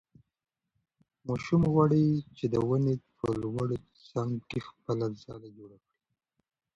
ماشوم 1.27 1.61
غواړي 1.73 2.05
چې 2.37 2.45
د 2.53 2.55
ونې 2.67 2.95
په 3.17 3.27
لوړو 3.41 3.77
څانګو 4.09 4.41
کې 4.49 4.59
خپله 4.67 5.05
ځاله 5.23 5.49
جوړه 5.57 5.77
کړي. 5.83 5.93